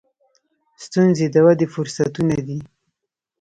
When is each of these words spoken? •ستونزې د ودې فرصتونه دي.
•ستونزې 0.85 1.25
د 1.33 1.35
ودې 1.45 1.67
فرصتونه 1.73 2.37
دي. 2.47 2.59